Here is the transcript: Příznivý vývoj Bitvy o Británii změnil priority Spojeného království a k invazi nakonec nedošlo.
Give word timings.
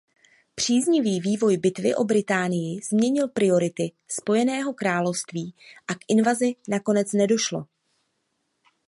Příznivý 0.55 1.19
vývoj 1.19 1.57
Bitvy 1.57 1.95
o 1.95 2.03
Británii 2.03 2.81
změnil 2.89 3.27
priority 3.27 3.91
Spojeného 4.07 4.73
království 4.73 5.53
a 5.87 5.95
k 5.95 5.99
invazi 6.07 6.55
nakonec 6.67 7.11
nedošlo. 7.13 7.65